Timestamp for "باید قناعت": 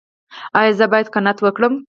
0.91-1.37